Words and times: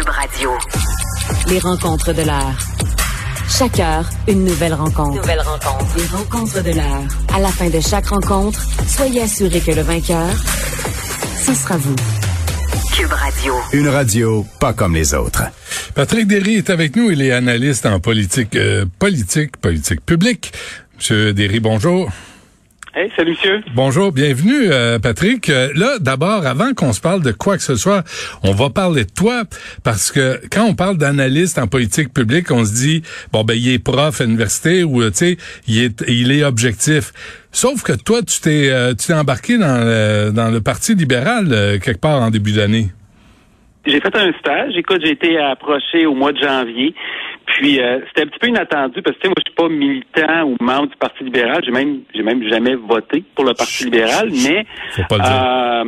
Cube 0.00 0.08
Radio. 0.08 0.50
Les 1.48 1.58
rencontres 1.58 2.14
de 2.14 2.22
l'heure. 2.22 2.56
Chaque 3.50 3.78
heure, 3.80 4.08
une 4.28 4.44
nouvelle 4.44 4.72
rencontre. 4.72 5.20
Nouvelle 5.20 5.40
rencontre. 5.40 5.96
Les 5.98 6.06
rencontres 6.06 6.62
de 6.62 6.70
l'heure. 6.70 7.02
À 7.34 7.38
la 7.38 7.48
fin 7.48 7.68
de 7.68 7.80
chaque 7.80 8.06
rencontre, 8.06 8.62
soyez 8.86 9.22
assurés 9.22 9.60
que 9.60 9.72
le 9.72 9.82
vainqueur, 9.82 10.30
ce 11.44 11.52
sera 11.52 11.76
vous. 11.76 11.96
Cube 12.94 13.12
Radio. 13.12 13.54
Une 13.74 13.88
radio 13.88 14.46
pas 14.58 14.72
comme 14.72 14.94
les 14.94 15.12
autres. 15.12 15.42
Patrick 15.94 16.26
Derry 16.26 16.54
est 16.54 16.70
avec 16.70 16.96
nous. 16.96 17.10
Il 17.10 17.20
est 17.20 17.32
analyste 17.32 17.84
en 17.84 18.00
politique, 18.00 18.56
euh, 18.56 18.86
politique, 18.98 19.58
politique 19.58 20.00
publique. 20.06 20.54
Monsieur 20.96 21.34
Derry, 21.34 21.60
bonjour. 21.60 22.10
Hey, 22.92 23.08
salut 23.14 23.30
monsieur. 23.30 23.62
Bonjour, 23.72 24.10
bienvenue 24.10 24.72
euh, 24.72 24.98
Patrick. 24.98 25.48
Euh, 25.48 25.70
là, 25.76 26.00
d'abord, 26.00 26.44
avant 26.44 26.74
qu'on 26.74 26.92
se 26.92 27.00
parle 27.00 27.22
de 27.22 27.30
quoi 27.30 27.56
que 27.56 27.62
ce 27.62 27.76
soit, 27.76 28.02
on 28.42 28.52
va 28.52 28.68
parler 28.68 29.04
de 29.04 29.10
toi 29.10 29.44
parce 29.84 30.10
que 30.10 30.40
quand 30.50 30.64
on 30.64 30.74
parle 30.74 30.98
d'analyste 30.98 31.58
en 31.58 31.68
politique 31.68 32.12
publique, 32.12 32.50
on 32.50 32.64
se 32.64 32.72
dit 32.72 33.02
bon 33.32 33.44
ben 33.44 33.54
il 33.54 33.68
est 33.68 33.78
prof 33.78 34.20
à 34.20 34.24
l'université 34.24 34.82
ou 34.82 35.08
tu 35.10 35.16
sais 35.16 35.36
il 35.68 35.84
est 35.84 36.04
il 36.08 36.32
est 36.32 36.42
objectif. 36.42 37.12
Sauf 37.52 37.82
que 37.82 37.92
toi, 37.92 38.22
tu 38.22 38.40
t'es 38.40 38.72
t'es 38.96 39.14
embarqué 39.14 39.56
dans 39.56 40.32
dans 40.32 40.50
le 40.50 40.60
Parti 40.60 40.96
libéral 40.96 41.78
quelque 41.80 42.00
part 42.00 42.20
en 42.20 42.30
début 42.30 42.52
d'année. 42.52 42.88
J'ai 43.90 44.00
fait 44.00 44.16
un 44.16 44.32
stage. 44.38 44.76
Écoute, 44.76 45.00
j'ai 45.04 45.12
été 45.12 45.38
approché 45.38 46.06
au 46.06 46.14
mois 46.14 46.32
de 46.32 46.38
janvier. 46.38 46.94
Puis 47.46 47.80
euh, 47.80 47.98
c'était 48.08 48.22
un 48.22 48.26
petit 48.26 48.38
peu 48.38 48.48
inattendu 48.48 49.02
parce 49.02 49.16
que 49.16 49.26
moi 49.26 49.34
je 49.38 49.50
suis 49.50 49.56
pas 49.56 49.68
militant 49.68 50.44
ou 50.44 50.56
membre 50.60 50.88
du 50.88 50.96
Parti 50.96 51.24
libéral, 51.24 51.62
j'ai 51.64 51.72
même 51.72 52.02
j'ai 52.14 52.22
même 52.22 52.46
jamais 52.48 52.74
voté 52.74 53.24
pour 53.34 53.44
le 53.44 53.54
Parti 53.54 53.84
libéral, 53.84 54.30
mais 54.30 54.64
euh, 54.98 55.84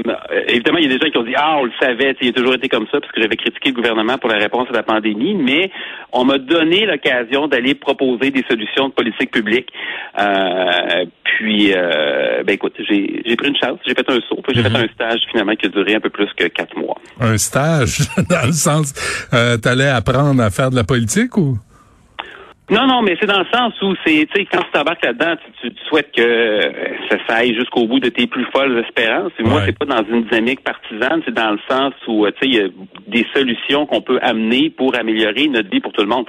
évidemment 0.48 0.78
il 0.78 0.90
y 0.90 0.92
a 0.92 0.98
des 0.98 1.04
gens 1.04 1.10
qui 1.10 1.18
ont 1.18 1.22
dit 1.22 1.34
ah 1.36 1.58
on 1.60 1.64
le 1.64 1.72
savait, 1.80 2.16
il 2.20 2.28
a 2.30 2.32
toujours 2.32 2.54
été 2.54 2.68
comme 2.68 2.86
ça 2.90 3.00
parce 3.00 3.12
que 3.12 3.20
j'avais 3.20 3.36
critiqué 3.36 3.70
le 3.70 3.76
gouvernement 3.76 4.18
pour 4.18 4.30
la 4.30 4.38
réponse 4.38 4.68
à 4.70 4.72
la 4.72 4.82
pandémie, 4.82 5.34
mais 5.34 5.70
on 6.12 6.24
m'a 6.24 6.38
donné 6.38 6.84
l'occasion 6.84 7.46
d'aller 7.46 7.74
proposer 7.74 8.30
des 8.30 8.44
solutions 8.48 8.88
de 8.88 8.94
politique 8.94 9.30
publique. 9.30 9.68
Euh, 10.18 11.04
puis 11.24 11.72
ben 12.44 12.54
écoute, 12.54 12.74
j'ai 12.78 13.22
j'ai 13.24 13.36
pris 13.36 13.48
une 13.48 13.56
chance, 13.56 13.78
j'ai 13.86 13.94
fait 13.94 14.08
un 14.08 14.20
saut, 14.28 14.40
puis 14.42 14.54
j'ai 14.54 14.62
fait 14.62 14.70
mhm. 14.70 14.76
un 14.76 14.88
stage 14.88 15.20
finalement 15.30 15.54
qui 15.54 15.66
a 15.66 15.68
duré 15.68 15.94
un 15.94 16.00
peu 16.00 16.10
plus 16.10 16.28
que 16.36 16.44
quatre 16.48 16.76
mois. 16.76 16.96
Un 17.20 17.38
stage 17.38 17.98
dans 18.28 18.46
le 18.46 18.52
sens 18.52 18.92
euh, 19.32 19.56
t'allais 19.56 19.88
apprendre 19.88 20.42
à 20.42 20.50
faire 20.50 20.70
de 20.70 20.76
la 20.76 20.84
politique 20.84 21.36
ou? 21.36 21.58
Non, 22.70 22.86
non, 22.86 23.02
mais 23.02 23.16
c'est 23.20 23.26
dans 23.26 23.40
le 23.40 23.46
sens 23.52 23.74
où 23.82 23.94
c'est, 24.02 24.26
tu 24.32 24.40
sais, 24.40 24.46
quand 24.50 24.62
tu 24.62 24.70
t'embarques 24.72 25.04
là-dedans, 25.04 25.34
tu, 25.60 25.70
souhaites 25.88 26.10
que 26.16 26.22
euh, 26.22 26.72
ça, 27.10 27.16
ça 27.28 27.34
aille 27.36 27.54
jusqu'au 27.54 27.86
bout 27.86 28.00
de 28.00 28.08
tes 28.08 28.26
plus 28.26 28.46
folles 28.54 28.78
espérances. 28.78 29.32
Et 29.38 29.42
moi, 29.42 29.62
c'est 29.66 29.76
pas 29.76 29.84
dans 29.84 30.02
une 30.08 30.24
dynamique 30.24 30.62
partisane, 30.62 31.20
c'est 31.26 31.34
dans 31.34 31.50
le 31.50 31.58
sens 31.68 31.92
où, 32.06 32.24
euh, 32.24 32.30
tu 32.30 32.38
sais, 32.38 32.46
il 32.46 32.54
y 32.54 32.60
a 32.60 32.68
des 33.08 33.26
solutions 33.34 33.84
qu'on 33.84 34.00
peut 34.00 34.18
amener 34.22 34.70
pour 34.70 34.94
améliorer 34.94 35.48
notre 35.48 35.68
vie 35.68 35.80
pour 35.80 35.92
tout 35.92 36.00
le 36.00 36.08
monde. 36.08 36.24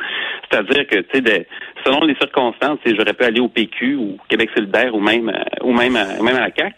C'est-à-dire 0.49 0.85
que, 0.87 0.97
tu 0.97 1.23
sais, 1.23 1.47
selon 1.85 2.01
les 2.05 2.15
circonstances, 2.15 2.79
j'aurais 2.85 3.13
pu 3.13 3.23
aller 3.23 3.39
au 3.39 3.49
PQ 3.49 3.95
ou 3.95 4.17
Québec 4.29 4.49
solidaire 4.55 4.93
ou 4.95 4.99
même, 4.99 5.29
euh, 5.29 5.65
ou 5.65 5.73
même, 5.73 5.93
même 5.93 6.35
à 6.35 6.41
la 6.41 6.51
CAC. 6.51 6.75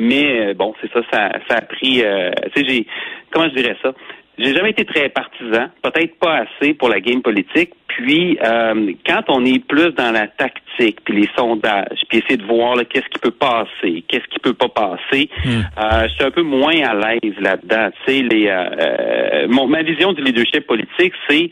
mais 0.00 0.54
bon, 0.54 0.74
c'est 0.80 0.92
ça, 0.92 1.00
ça, 1.10 1.30
ça 1.48 1.56
a 1.56 1.60
pris, 1.62 2.02
tu 2.02 2.02
sais, 2.02 2.68
j'ai, 2.68 2.86
comment 3.30 3.48
je 3.48 3.54
dirais 3.54 3.76
ça? 3.82 3.92
J'ai 4.40 4.54
jamais 4.54 4.70
été 4.70 4.86
très 4.86 5.10
partisan, 5.10 5.66
peut-être 5.82 6.18
pas 6.18 6.44
assez 6.44 6.72
pour 6.72 6.88
la 6.88 7.00
game 7.00 7.20
politique. 7.20 7.72
Puis 7.88 8.38
euh, 8.42 8.92
quand 9.06 9.24
on 9.28 9.44
est 9.44 9.62
plus 9.62 9.90
dans 9.90 10.12
la 10.12 10.28
tactique, 10.28 11.00
puis 11.04 11.20
les 11.20 11.28
sondages, 11.36 12.00
puis 12.08 12.18
essayer 12.18 12.38
de 12.38 12.46
voir 12.46 12.76
qu'est-ce 12.88 13.08
qui 13.10 13.18
peut 13.20 13.32
passer, 13.32 14.02
qu'est-ce 14.08 14.26
qui 14.30 14.38
peut 14.38 14.54
pas 14.54 14.68
passer, 14.68 15.28
hmm. 15.44 15.60
euh, 15.78 16.08
je 16.08 16.14
suis 16.14 16.24
un 16.24 16.30
peu 16.30 16.42
moins 16.42 16.74
à 16.82 16.94
l'aise 16.94 17.34
là-dedans. 17.38 17.90
Tu 18.06 18.12
sais, 18.12 18.22
les 18.22 18.46
euh, 18.48 19.46
mon, 19.48 19.66
ma 19.66 19.82
vision 19.82 20.14
du 20.14 20.22
leadership 20.22 20.66
politique, 20.66 21.12
c'est 21.28 21.50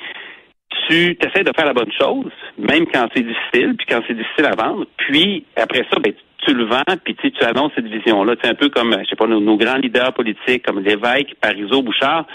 tu 0.88 1.16
essaies 1.20 1.44
de 1.44 1.52
faire 1.54 1.66
la 1.66 1.72
bonne 1.72 1.92
chose, 1.92 2.30
même 2.58 2.86
quand 2.86 3.08
c'est 3.14 3.22
difficile, 3.22 3.74
puis 3.76 3.86
quand 3.88 4.00
c'est 4.06 4.16
difficile 4.16 4.46
à 4.46 4.54
vendre. 4.54 4.86
Puis 4.96 5.44
après 5.56 5.84
ça, 5.90 5.98
ben, 6.00 6.12
tu 6.38 6.54
le 6.54 6.64
vends, 6.64 6.82
puis 7.04 7.14
tu 7.14 7.44
annonces 7.44 7.72
cette 7.74 7.86
vision-là. 7.86 8.34
C'est 8.42 8.50
un 8.50 8.54
peu 8.54 8.68
comme, 8.68 8.96
je 9.02 9.08
sais 9.08 9.16
pas, 9.16 9.26
nos, 9.26 9.56
grands 9.56 9.76
leaders 9.76 10.12
politiques 10.12 10.64
comme 10.64 10.80
Lévesque, 10.80 11.34
Parizeau, 11.40 11.82
Bouchard. 11.82 12.26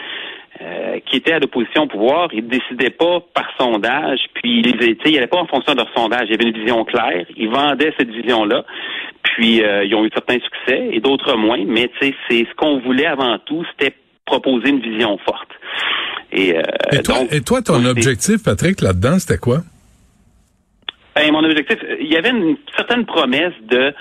Euh, 0.61 0.99
qui 1.07 1.15
étaient 1.15 1.33
à 1.33 1.39
l'opposition 1.39 1.83
au 1.83 1.87
pouvoir, 1.87 2.29
ils 2.31 2.43
ne 2.43 2.49
décidaient 2.49 2.91
pas 2.91 3.21
par 3.33 3.49
sondage, 3.59 4.19
puis 4.35 4.59
ils 4.59 4.97
il 5.03 5.13
n'allait 5.15 5.25
pas 5.25 5.39
en 5.39 5.47
fonction 5.47 5.73
de 5.73 5.79
leur 5.79 5.89
sondage. 5.95 6.27
Il 6.27 6.31
y 6.31 6.33
avait 6.35 6.47
une 6.47 6.55
vision 6.55 6.85
claire, 6.85 7.25
ils 7.35 7.49
vendaient 7.49 7.91
cette 7.97 8.11
vision-là, 8.11 8.63
puis 9.23 9.63
euh, 9.63 9.83
ils 9.83 9.95
ont 9.95 10.05
eu 10.05 10.11
certains 10.13 10.37
succès 10.39 10.89
et 10.91 10.99
d'autres 10.99 11.35
moins, 11.35 11.63
mais 11.65 11.89
c'est 11.99 12.13
ce 12.29 12.53
qu'on 12.55 12.77
voulait 12.77 13.07
avant 13.07 13.39
tout, 13.39 13.65
c'était 13.71 13.95
proposer 14.25 14.69
une 14.69 14.79
vision 14.79 15.17
forte. 15.25 15.49
Et, 16.35 16.57
euh, 16.57 16.61
toi, 17.03 17.17
et 17.31 17.41
toi, 17.41 17.61
ton 17.61 17.85
objectif, 17.85 18.43
Patrick, 18.43 18.81
là-dedans, 18.81 19.19
c'était 19.19 19.37
quoi? 19.37 19.61
Ben, 21.15 21.31
mon 21.31 21.43
objectif, 21.43 21.77
il 21.99 22.07
y 22.07 22.17
avait 22.17 22.31
une 22.31 22.57
certaine 22.75 23.05
promesse 23.05 23.53
de 23.69 23.93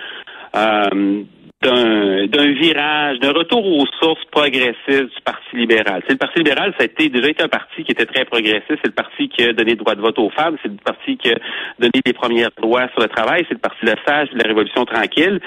d'un 2.27 2.53
virage, 2.53 3.19
d'un 3.21 3.33
retour 3.33 3.65
aux 3.67 3.87
sources 4.01 4.25
progressistes 4.31 4.77
du 4.87 5.23
Parti 5.25 5.57
libéral. 5.57 6.03
C'est 6.07 6.13
le 6.13 6.19
Parti 6.19 6.39
libéral, 6.39 6.73
ça 6.79 6.83
a 6.83 6.87
été 6.87 7.09
déjà 7.09 7.29
été 7.29 7.43
un 7.43 7.49
parti 7.49 7.85
qui 7.85 7.93
était 7.93 8.07
très 8.07 8.25
progressiste. 8.25 8.79
C'est 8.83 8.87
le 8.87 8.93
parti 8.93 9.29
qui 9.29 9.45
a 9.45 9.53
donné 9.53 9.73
le 9.73 9.77
droit 9.77 9.95
de 9.95 10.01
vote 10.01 10.19
aux 10.19 10.31
femmes. 10.31 10.57
C'est 10.63 10.69
le 10.69 10.77
parti 10.77 11.17
qui 11.17 11.31
a 11.31 11.37
donné 11.79 12.01
les 12.05 12.13
premières 12.13 12.51
lois 12.63 12.89
sur 12.93 13.01
le 13.03 13.09
travail. 13.09 13.45
C'est 13.49 13.55
le 13.55 13.61
parti 13.61 13.85
de 13.85 13.95
sage 14.07 14.31
de 14.31 14.39
la 14.39 14.49
Révolution 14.49 14.85
tranquille. 14.85 15.41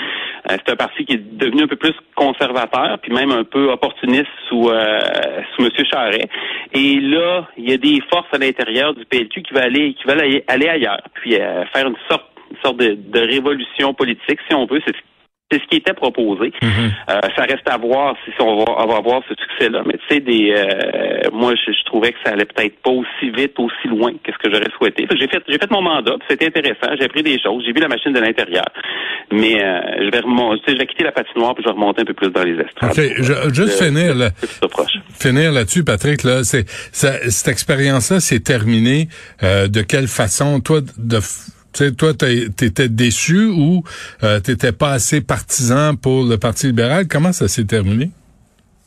Euh, 0.51 0.57
c'est 0.65 0.71
un 0.71 0.75
parti 0.75 1.05
qui 1.05 1.13
est 1.13 1.37
devenu 1.37 1.63
un 1.63 1.67
peu 1.67 1.75
plus 1.75 1.93
conservateur, 2.15 2.99
puis 2.99 3.13
même 3.13 3.31
un 3.31 3.43
peu 3.43 3.71
opportuniste 3.71 4.27
sous 4.47 4.69
euh, 4.69 4.99
sous 5.55 5.65
M. 5.65 5.71
Charret. 5.91 6.29
Et 6.73 6.99
là, 6.99 7.47
il 7.57 7.69
y 7.69 7.73
a 7.73 7.77
des 7.77 8.01
forces 8.09 8.27
à 8.33 8.37
l'intérieur 8.37 8.93
du 8.93 9.05
PLQ 9.05 9.41
qui 9.41 9.53
veulent 9.53 9.63
aller 9.63 9.93
qui 9.93 10.07
veulent 10.07 10.43
aller, 10.47 10.67
ailleurs, 10.67 11.01
puis 11.15 11.35
euh, 11.35 11.65
faire 11.73 11.87
une 11.87 11.97
sorte 12.09 12.25
une 12.51 12.57
sorte 12.63 12.77
de, 12.77 13.19
révolution 13.19 13.93
politique, 13.93 14.39
si 14.47 14.53
on 14.53 14.65
veut. 14.65 14.79
C'est 14.85 14.95
c'est 15.51 15.61
ce 15.61 15.67
qui 15.69 15.78
était 15.78 15.94
proposé. 15.94 16.51
Mhm. 16.61 16.91
euh, 17.09 17.22
ça 17.35 17.44
reste 17.44 17.69
à 17.69 17.78
voir 17.78 18.16
si 18.25 18.31
on 18.39 18.63
va, 18.63 18.83
on 18.83 18.88
va 18.88 18.97
avoir 18.97 19.22
ce 19.29 19.35
succès-là. 19.35 19.83
Mais 19.85 19.94
tu 19.94 20.16
sais, 20.16 20.19
des, 20.19 20.51
euh, 20.51 21.29
moi, 21.31 21.53
je, 21.56 21.72
trouvais 21.85 22.13
que 22.13 22.17
ça 22.25 22.31
allait 22.31 22.45
peut-être 22.45 22.81
pas 22.81 22.89
aussi 22.89 23.29
vite, 23.29 23.53
aussi 23.59 23.88
loin 23.88 24.11
que 24.23 24.31
ce 24.31 24.38
que 24.39 24.51
j'aurais 24.51 24.72
souhaité. 24.75 25.05
J'ai 25.16 25.28
fait, 25.28 25.44
j'ai 25.47 25.59
fait 25.59 25.69
mon 25.69 25.84
mandat, 25.84 26.16
c'était 26.28 26.47
intéressant. 26.47 26.95
J'ai 26.97 27.05
appris 27.05 27.22
des 27.22 27.39
choses, 27.39 27.63
j'ai 27.66 27.73
vu 27.73 27.79
la 27.79 27.88
machine 27.88 28.11
de 28.11 28.19
l'intérieur. 28.19 28.66
Mais 29.31 29.63
euh, 29.63 29.81
je 30.00 30.11
vais 30.11 30.19
remonter, 30.19 30.73
je 30.73 30.78
vais 30.78 30.88
quitter 30.88 31.03
la 31.03 31.11
patinoire 31.11 31.53
puis 31.53 31.63
je 31.63 31.69
vais 31.69 31.75
remonter 31.75 32.01
un 32.01 32.05
peu 32.05 32.13
plus 32.13 32.29
dans 32.29 32.44
les 32.44 32.59
estrades. 32.59 32.91
Ok, 32.91 33.03
je, 33.17 33.53
juste 33.53 33.84
finir 33.84 34.16
là, 34.16 34.29
finir 35.19 35.51
là-dessus, 35.51 35.84
Patrick. 35.84 36.23
Là, 36.23 36.44
c'est 36.44 36.67
cette 36.69 37.47
expérience-là, 37.47 38.19
c'est 38.19 38.39
terminé. 38.39 39.07
Euh, 39.44 39.67
de 39.67 39.81
quelle 39.81 40.07
façon, 40.07 40.59
toi, 40.59 40.81
de 40.81 41.19
sais, 41.77 41.91
toi, 41.93 42.13
t'étais 42.13 42.89
déçu 42.89 43.45
ou 43.45 43.83
euh, 44.23 44.39
t'étais 44.39 44.71
pas 44.71 44.91
assez 44.91 45.21
partisan 45.21 45.95
pour 45.95 46.23
le 46.23 46.37
Parti 46.37 46.67
libéral? 46.67 47.07
Comment 47.07 47.31
ça 47.31 47.47
s'est 47.47 47.65
terminé? 47.65 48.09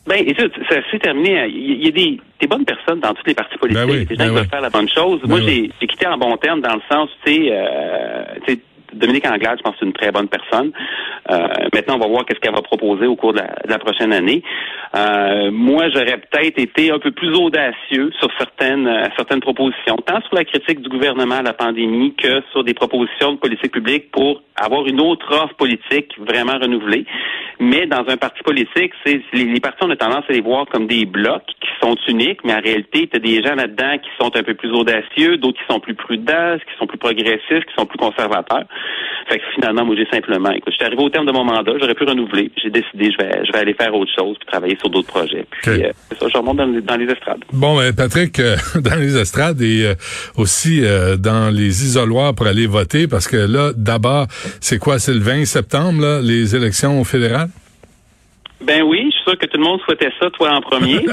Ben, 0.06 0.24
écoute, 0.26 0.52
ça 0.70 0.76
s'est 0.90 0.98
terminé. 0.98 1.46
Il 1.48 1.84
y 1.84 1.88
a 1.88 1.90
des, 1.90 2.18
des, 2.40 2.46
bonnes 2.46 2.64
personnes 2.64 3.00
dans 3.00 3.12
tous 3.12 3.26
les 3.26 3.34
partis 3.34 3.58
politiques. 3.58 3.86
Ben 3.86 4.04
des 4.06 4.14
gens 4.14 4.24
ben 4.24 4.28
qui 4.28 4.34
veulent 4.36 4.48
faire 4.48 4.60
la 4.62 4.70
bonne 4.70 4.88
chose. 4.88 5.20
Ben 5.22 5.28
Moi, 5.28 5.40
j'ai 5.40 5.86
quitté 5.86 6.06
en 6.06 6.16
bon 6.16 6.34
terme 6.38 6.62
dans 6.62 6.74
le 6.74 6.80
sens, 6.90 7.10
tu 7.24 7.32
sais, 7.32 7.48
euh, 7.52 8.56
Dominique 8.92 9.26
Anglade, 9.26 9.58
je 9.58 9.62
pense 9.62 9.74
c'est 9.78 9.86
une 9.86 9.92
très 9.92 10.10
bonne 10.10 10.28
personne. 10.28 10.72
Euh, 11.30 11.48
maintenant, 11.74 11.96
on 11.96 11.98
va 11.98 12.06
voir 12.06 12.24
qu'est-ce 12.24 12.40
qu'elle 12.40 12.54
va 12.54 12.62
proposer 12.62 13.06
au 13.06 13.16
cours 13.16 13.32
de 13.32 13.40
la, 13.40 13.78
prochaine 13.78 14.12
année. 14.12 14.42
Euh, 14.94 15.50
moi, 15.50 15.88
j'aurais 15.90 16.18
peut-être 16.18 16.58
été 16.58 16.90
un 16.90 16.98
peu 16.98 17.10
plus 17.10 17.34
audacieux 17.34 18.10
sur 18.18 18.28
certaines 18.38 18.86
euh, 18.86 19.04
certaines 19.16 19.40
propositions, 19.40 19.96
tant 20.06 20.20
sur 20.22 20.34
la 20.34 20.44
critique 20.44 20.80
du 20.80 20.88
gouvernement 20.88 21.36
à 21.36 21.42
la 21.42 21.52
pandémie 21.52 22.14
que 22.14 22.42
sur 22.52 22.64
des 22.64 22.74
propositions 22.74 23.32
de 23.32 23.38
politique 23.38 23.72
publique 23.72 24.10
pour 24.10 24.42
avoir 24.56 24.86
une 24.86 25.00
autre 25.00 25.26
offre 25.32 25.54
politique 25.54 26.18
vraiment 26.18 26.58
renouvelée. 26.58 27.04
Mais 27.60 27.86
dans 27.86 28.04
un 28.08 28.16
parti 28.16 28.42
politique, 28.42 28.92
c'est 29.04 29.20
les, 29.32 29.44
les, 29.44 29.60
partis 29.60 29.84
ont 29.84 29.94
tendance 29.96 30.24
à 30.28 30.32
les 30.32 30.40
voir 30.40 30.66
comme 30.66 30.86
des 30.86 31.04
blocs 31.06 31.46
qui 31.60 31.68
sont 31.82 31.96
uniques, 32.06 32.40
mais 32.44 32.54
en 32.54 32.60
réalité, 32.60 33.08
tu 33.08 33.16
as 33.16 33.20
des 33.20 33.42
gens 33.42 33.54
là-dedans 33.54 33.98
qui 33.98 34.10
sont 34.20 34.34
un 34.36 34.42
peu 34.42 34.54
plus 34.54 34.70
audacieux, 34.70 35.36
d'autres 35.36 35.58
qui 35.58 35.72
sont 35.72 35.80
plus 35.80 35.94
prudents, 35.94 36.56
qui 36.58 36.78
sont 36.78 36.86
plus 36.86 36.98
progressistes, 36.98 37.64
qui 37.64 37.74
sont 37.76 37.86
plus 37.86 37.98
conservateurs. 37.98 38.64
Fait 39.28 39.38
que 39.38 39.44
finalement, 39.54 39.84
moi, 39.84 39.94
j'ai 39.94 40.06
simplement, 40.10 40.50
écoute, 40.52 40.72
j'étais 40.72 40.86
arrivé 40.86 41.02
au 41.02 41.10
terme 41.10 41.26
de 41.26 41.32
mon 41.32 41.44
mandat, 41.44 41.72
j'aurais 41.78 41.94
pu 41.94 42.04
renouveler. 42.04 42.50
J'ai 42.56 42.70
décidé, 42.70 43.12
je 43.12 43.22
vais, 43.22 43.44
je 43.44 43.52
vais 43.52 43.58
aller 43.58 43.74
faire 43.74 43.94
autre 43.94 44.10
chose, 44.18 44.36
puis 44.38 44.46
travailler 44.46 44.76
sur 44.78 44.88
d'autres 44.88 45.08
projets. 45.08 45.44
Puis, 45.62 45.84
euh, 45.84 45.92
ça, 46.18 46.26
je 46.32 46.38
remonte 46.38 46.56
dans, 46.56 46.96
les 46.96 47.12
estrades. 47.12 47.44
Bon, 47.52 47.76
ben, 47.76 47.94
Patrick, 47.94 48.40
euh, 48.40 48.56
dans 48.76 48.98
les 48.98 49.18
estrades 49.18 49.60
et 49.60 49.84
euh, 49.84 49.94
aussi 50.36 50.80
dans 51.18 51.54
les 51.54 51.84
isoloirs 51.84 52.34
pour 52.34 52.46
aller 52.46 52.66
voter, 52.66 53.06
parce 53.06 53.28
que 53.28 53.36
là, 53.36 53.72
d'abord, 53.76 54.26
c'est 54.60 54.78
quoi, 54.78 54.98
c'est 54.98 55.12
le 55.12 55.20
20 55.20 55.44
septembre, 55.44 56.00
là, 56.00 56.20
les 56.22 56.56
élections 56.56 57.04
fédérales? 57.04 57.50
Ben 58.60 58.82
oui, 58.82 59.10
je 59.10 59.16
suis 59.16 59.17
sûr 59.28 59.38
que 59.38 59.46
tout 59.46 59.58
le 59.58 59.64
monde 59.64 59.80
souhaitait 59.82 60.12
ça, 60.20 60.30
toi 60.30 60.52
en 60.52 60.60
premier. 60.60 61.04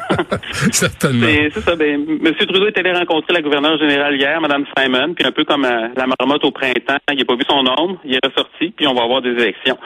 Certainement. 0.72 1.26
C'est 1.52 1.60
ça. 1.60 1.74
Ben, 1.76 2.04
M. 2.24 2.34
Trudeau 2.34 2.66
est 2.66 2.78
allé 2.78 2.92
rencontrer 2.92 3.32
la 3.32 3.42
gouverneure 3.42 3.78
générale 3.78 4.16
hier, 4.16 4.40
Mme 4.40 4.64
Simon, 4.76 5.14
puis 5.14 5.26
un 5.26 5.32
peu 5.32 5.44
comme 5.44 5.64
euh, 5.64 5.88
la 5.96 6.06
marmotte 6.06 6.44
au 6.44 6.50
printemps, 6.50 6.98
il 7.10 7.18
n'a 7.18 7.24
pas 7.24 7.34
vu 7.34 7.44
son 7.48 7.64
ombre, 7.78 7.98
il 8.04 8.14
est 8.14 8.26
ressorti, 8.26 8.70
puis 8.76 8.86
on 8.86 8.94
va 8.94 9.02
avoir 9.02 9.22
des 9.22 9.30
élections. 9.30 9.78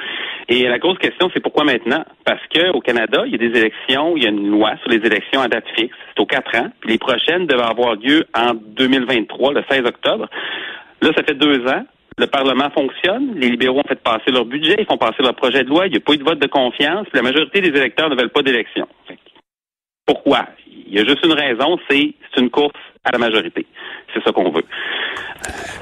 Et 0.49 0.69
la 0.69 0.79
grosse 0.79 0.99
question, 0.99 1.31
c'est 1.33 1.41
pourquoi 1.41 1.65
maintenant? 1.65 2.05
Parce 2.25 2.43
qu'au 2.53 2.81
Canada, 2.81 3.23
il 3.27 3.33
y 3.33 3.35
a 3.35 3.39
des 3.39 3.59
élections, 3.59 4.17
il 4.17 4.23
y 4.23 4.27
a 4.27 4.31
une 4.31 4.49
loi 4.49 4.75
sur 4.83 4.91
les 4.91 5.05
élections 5.05 5.41
à 5.41 5.49
date 5.49 5.65
fixe. 5.77 5.95
C'est 6.15 6.23
aux 6.23 6.27
quatre 6.27 6.55
ans. 6.57 6.71
Puis 6.81 6.91
les 6.91 6.99
prochaines 6.99 7.47
devaient 7.47 7.63
avoir 7.63 7.97
lieu 7.97 8.25
en 8.33 8.55
2023, 8.55 9.55
le 9.55 9.65
16 9.69 9.87
octobre. 9.87 10.29
Là, 11.03 11.11
ça 11.17 11.23
fait 11.25 11.35
deux 11.35 11.67
ans. 11.67 11.85
Le 12.19 12.27
Parlement 12.27 12.71
fonctionne. 12.71 13.35
Les 13.35 13.51
libéraux 13.51 13.81
ont 13.81 13.89
fait 13.89 14.01
passer 14.01 14.31
leur 14.31 14.47
budget, 14.47 14.77
ils 14.79 14.87
font 14.87 14.97
passer 14.97 15.23
leur 15.23 15.35
projet 15.35 15.65
de 15.65 15.69
loi. 15.69 15.87
Il 15.87 15.93
n'y 15.93 15.99
a 15.99 16.01
pas 16.01 16.15
eu 16.15 16.19
de 16.19 16.25
vote 16.25 16.39
de 16.39 16.47
confiance. 16.47 17.07
La 17.13 17.23
majorité 17.23 17.61
des 17.61 17.79
électeurs 17.79 18.09
ne 18.09 18.17
veulent 18.17 18.31
pas 18.31 18.43
d'élection. 18.43 18.89
Pourquoi? 20.07 20.47
Il 20.67 20.95
y 20.95 20.99
a 20.99 21.05
juste 21.05 21.25
une 21.25 21.33
raison, 21.33 21.79
c'est 21.91 22.15
c'est 22.33 22.41
une 22.41 22.51
course 22.51 22.81
à 23.05 23.13
la 23.13 23.19
majorité. 23.19 23.67
C'est 24.15 24.23
ça 24.23 24.33
qu'on 24.33 24.51
veut. 24.51 24.65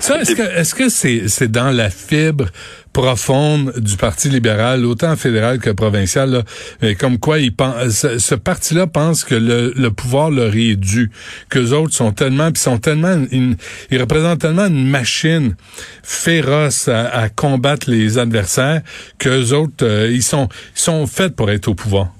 Ça, 0.04 0.20
est-ce 0.20 0.34
que 0.34 0.42
est-ce 0.42 0.74
que 0.74 0.90
c'est 0.90 1.28
c'est 1.28 1.50
dans 1.50 1.70
la 1.70 1.88
fibre 1.88 2.48
profonde 2.92 3.72
du 3.78 3.96
Parti 3.96 4.28
libéral, 4.28 4.84
autant 4.84 5.16
fédéral 5.16 5.58
que 5.60 5.70
provincial, 5.70 6.30
là, 6.30 6.42
mais 6.82 6.94
comme 6.94 7.18
quoi 7.18 7.38
il 7.38 7.56
pense, 7.56 7.88
ce, 7.88 8.18
ce 8.18 8.34
parti-là 8.34 8.86
pense 8.86 9.24
que 9.24 9.34
le, 9.34 9.72
le 9.74 9.90
pouvoir 9.90 10.30
leur 10.30 10.54
est 10.54 10.76
dû, 10.76 11.10
que 11.48 11.58
les 11.58 11.72
autres 11.72 11.94
sont 11.94 12.12
tellement, 12.12 12.52
puis 12.52 12.60
sont 12.60 12.76
tellement, 12.76 13.16
une, 13.32 13.56
ils 13.90 13.98
représentent 13.98 14.40
tellement 14.42 14.66
une 14.66 14.86
machine 14.86 15.56
féroce 16.02 16.86
à, 16.88 17.06
à 17.06 17.30
combattre 17.30 17.90
les 17.90 18.18
adversaires 18.18 18.82
que 19.18 19.30
les 19.30 19.54
autres, 19.54 19.86
euh, 19.86 20.10
ils 20.12 20.22
sont, 20.22 20.50
ils 20.76 20.82
sont 20.82 21.06
faits 21.06 21.34
pour 21.34 21.50
être 21.50 21.68
au 21.68 21.74
pouvoir. 21.74 22.10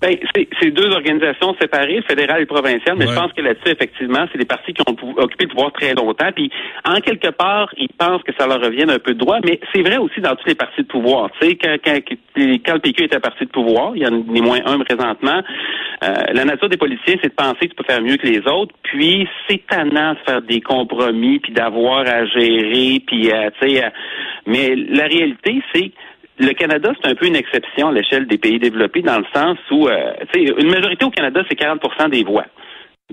Ben, 0.00 0.16
c'est 0.34 0.70
deux 0.70 0.90
organisations 0.92 1.54
séparées, 1.60 2.00
fédérale 2.08 2.42
et 2.42 2.46
provinciale, 2.46 2.96
mais 2.96 3.06
je 3.06 3.14
pense 3.14 3.32
que 3.34 3.42
là-dessus, 3.42 3.68
effectivement, 3.68 4.26
c'est 4.32 4.38
des 4.38 4.46
partis 4.46 4.72
qui 4.72 4.80
ont 4.88 4.96
occupé 5.18 5.44
le 5.44 5.50
pouvoir 5.50 5.72
très 5.72 5.92
longtemps. 5.92 6.32
Puis, 6.34 6.50
en 6.86 7.00
quelque 7.00 7.28
part, 7.28 7.68
ils 7.76 7.90
pensent 7.98 8.22
que 8.22 8.32
ça 8.38 8.46
leur 8.46 8.62
revient 8.62 8.86
un 8.88 8.98
peu 8.98 9.12
de 9.12 9.18
droit, 9.18 9.40
mais 9.44 9.60
c'est 9.74 9.82
vrai 9.82 9.98
aussi 9.98 10.22
dans 10.22 10.34
tous 10.36 10.46
les 10.46 10.54
partis 10.54 10.82
de 10.82 10.86
pouvoir. 10.86 11.30
Tu 11.38 11.48
sais, 11.48 11.56
quand, 11.56 11.76
quand, 11.84 11.98
quand, 12.64 12.74
le 12.74 12.80
PQ 12.80 13.04
est 13.04 13.14
un 13.14 13.20
parti 13.20 13.44
de 13.44 13.50
pouvoir, 13.50 13.92
il 13.94 14.02
y 14.02 14.06
en 14.06 14.14
a 14.14 14.40
moins 14.40 14.60
un 14.64 14.78
présentement. 14.78 15.42
Euh, 16.02 16.14
la 16.32 16.46
nature 16.46 16.70
des 16.70 16.78
politiciens, 16.78 17.16
c'est 17.22 17.28
de 17.28 17.34
penser 17.34 17.68
que 17.68 17.74
tu 17.74 17.74
peux 17.74 17.84
faire 17.84 18.00
mieux 18.00 18.16
que 18.16 18.26
les 18.26 18.40
autres. 18.48 18.74
Puis, 18.82 19.28
c'est 19.48 19.66
tannant 19.66 20.14
de 20.14 20.18
faire 20.24 20.40
des 20.40 20.62
compromis, 20.62 21.40
puis 21.40 21.52
d'avoir 21.52 22.06
à 22.06 22.24
gérer, 22.24 23.02
puis, 23.06 23.30
euh, 23.30 23.50
tu 23.60 23.68
sais, 23.68 23.84
euh, 23.84 23.90
mais 24.46 24.74
la 24.76 25.04
réalité, 25.04 25.62
c'est 25.74 25.92
le 26.40 26.52
Canada, 26.54 26.92
c'est 27.00 27.10
un 27.10 27.14
peu 27.14 27.26
une 27.26 27.36
exception 27.36 27.88
à 27.88 27.92
l'échelle 27.92 28.26
des 28.26 28.38
pays 28.38 28.58
développés 28.58 29.02
dans 29.02 29.18
le 29.18 29.26
sens 29.34 29.58
où, 29.70 29.88
euh, 29.88 30.12
une 30.34 30.70
majorité 30.70 31.04
au 31.04 31.10
Canada, 31.10 31.42
c'est 31.48 31.58
40% 31.58 32.08
des 32.08 32.24
voix. 32.24 32.46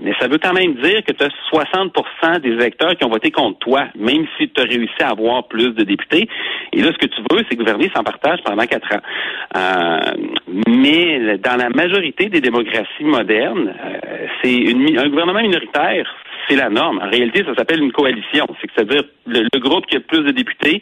Mais 0.00 0.14
ça 0.20 0.28
veut 0.28 0.38
quand 0.38 0.52
même 0.52 0.74
dire 0.74 1.02
que 1.04 1.12
tu 1.12 1.24
as 1.24 1.30
60% 1.52 2.40
des 2.40 2.50
électeurs 2.50 2.96
qui 2.96 3.04
ont 3.04 3.10
voté 3.10 3.30
contre 3.30 3.58
toi, 3.58 3.86
même 3.96 4.26
si 4.38 4.48
tu 4.48 4.62
as 4.62 4.64
réussi 4.64 5.02
à 5.02 5.10
avoir 5.10 5.48
plus 5.48 5.74
de 5.74 5.82
députés. 5.82 6.28
Et 6.72 6.82
là, 6.82 6.92
ce 6.92 6.98
que 6.98 7.12
tu 7.12 7.20
veux, 7.30 7.44
c'est 7.50 7.56
gouverner 7.56 7.90
sans 7.94 8.04
partage 8.04 8.38
pendant 8.44 8.64
quatre 8.64 8.94
ans. 8.94 9.00
Euh, 9.56 9.98
mais 10.68 11.38
dans 11.38 11.56
la 11.56 11.68
majorité 11.70 12.28
des 12.28 12.40
démocraties 12.40 13.04
modernes, 13.04 13.74
euh, 13.84 14.26
c'est 14.42 14.68
un 14.70 15.08
gouvernement 15.08 15.42
minoritaire, 15.42 16.08
c'est 16.48 16.56
la 16.56 16.70
norme. 16.70 17.00
En 17.02 17.10
réalité, 17.10 17.44
ça 17.44 17.54
s'appelle 17.56 17.82
une 17.82 17.92
coalition. 17.92 18.46
C'est-à-dire 18.60 19.02
le, 19.26 19.48
le 19.52 19.60
groupe 19.60 19.86
qui 19.86 19.96
a 19.96 20.00
plus 20.00 20.22
de 20.22 20.30
députés 20.30 20.80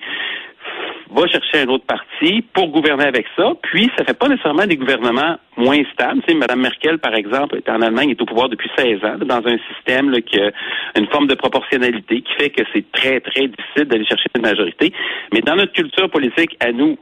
va 1.10 1.26
chercher 1.26 1.60
un 1.60 1.68
autre 1.68 1.84
parti 1.86 2.42
pour 2.52 2.68
gouverner 2.68 3.04
avec 3.04 3.26
ça. 3.36 3.52
Puis, 3.62 3.90
ça 3.96 4.04
fait 4.04 4.18
pas 4.18 4.28
nécessairement 4.28 4.66
des 4.66 4.76
gouvernements 4.76 5.36
moins 5.56 5.82
stables. 5.92 6.20
Tu 6.22 6.32
sais, 6.32 6.38
Mme 6.38 6.60
Merkel, 6.60 6.98
par 6.98 7.14
exemple, 7.14 7.56
est 7.56 7.68
en 7.68 7.80
Allemagne, 7.80 8.10
est 8.10 8.20
au 8.20 8.26
pouvoir 8.26 8.48
depuis 8.48 8.70
16 8.76 9.04
ans, 9.04 9.16
dans 9.18 9.46
un 9.46 9.58
système 9.72 10.10
là, 10.10 10.20
qui 10.20 10.40
a 10.40 10.50
une 10.96 11.06
forme 11.06 11.26
de 11.26 11.34
proportionnalité 11.34 12.22
qui 12.22 12.32
fait 12.38 12.50
que 12.50 12.62
c'est 12.72 12.90
très, 12.92 13.20
très 13.20 13.48
difficile 13.48 13.84
d'aller 13.84 14.04
chercher 14.04 14.26
une 14.34 14.42
majorité. 14.42 14.92
Mais 15.32 15.40
dans 15.40 15.56
notre 15.56 15.72
culture 15.72 16.10
politique, 16.10 16.56
à 16.60 16.72
nous, 16.72 16.98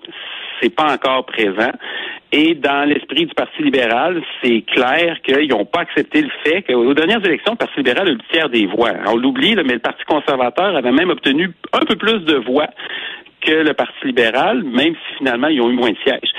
c'est 0.61 0.75
pas 0.75 0.93
encore 0.93 1.27
présent. 1.27 1.73
Et 2.33 2.55
dans 2.55 2.89
l'esprit 2.89 3.27
du 3.27 3.35
Parti 3.35 3.63
libéral, 3.63 4.21
c'est 4.43 4.63
clair 4.63 5.19
qu'ils 5.23 5.49
n'ont 5.51 5.65
pas 5.65 5.81
accepté 5.81 6.21
le 6.21 6.31
fait 6.43 6.63
qu'aux 6.63 6.95
dernières 6.95 7.25
élections, 7.25 7.53
le 7.53 7.59
Parti 7.59 7.77
libéral 7.77 8.09
a 8.09 8.11
eu 8.11 8.15
le 8.15 8.33
tiers 8.33 8.49
des 8.49 8.67
voix. 8.67 8.93
On 9.07 9.17
l'oublie, 9.17 9.55
mais 9.55 9.75
le 9.75 9.79
Parti 9.79 10.03
conservateur 10.05 10.75
avait 10.75 10.91
même 10.91 11.11
obtenu 11.11 11.51
un 11.73 11.85
peu 11.87 11.97
plus 11.97 12.21
de 12.25 12.37
voix 12.37 12.69
que 13.45 13.53
le 13.53 13.75
Parti 13.75 14.07
libéral, 14.07 14.63
même 14.63 14.95
si 14.95 15.19
finalement 15.19 15.49
ils 15.49 15.61
ont 15.61 15.71
eu 15.71 15.75
moins 15.75 15.91
de 15.91 15.99
sièges. 16.05 16.31